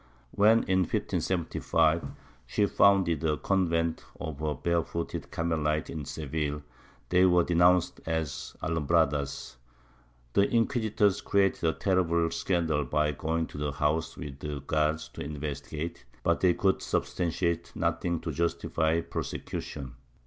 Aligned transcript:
When, 0.31 0.63
in 0.63 0.79
1575, 0.79 2.03
she 2.47 2.65
founded 2.65 3.23
a 3.23 3.37
convent 3.37 4.03
of 4.19 4.39
her 4.39 4.55
Barefooted 4.55 5.29
Carme 5.29 5.63
lites 5.63 5.91
in 5.91 6.05
Seville, 6.05 6.63
they 7.09 7.23
were 7.27 7.43
denounced 7.43 8.01
as 8.07 8.55
Alumhradas; 8.63 9.57
the 10.33 10.47
inquis 10.49 10.89
itors 10.89 11.23
created 11.23 11.63
a 11.69 11.73
terrible 11.73 12.31
scandal 12.31 12.83
by 12.83 13.11
going 13.11 13.45
to 13.45 13.59
the 13.59 13.73
house 13.73 14.17
with 14.17 14.39
the 14.39 14.61
guards 14.61 15.07
to 15.09 15.21
investigate, 15.23 16.03
but 16.23 16.39
they 16.39 16.55
could 16.55 16.81
substantiate 16.81 17.71
nothing 17.75 18.19
to 18.21 18.31
justify 18.31 19.01
prosecution. 19.01 19.93